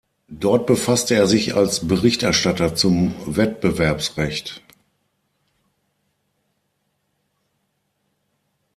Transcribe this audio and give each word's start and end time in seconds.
Dort 0.39 0.65
befasste 0.65 1.13
er 1.13 1.27
sich 1.27 1.53
als 1.53 1.87
Berichterstatter 1.87 2.73
zum 2.73 3.13
Wettbewerbsrecht. 3.27 4.63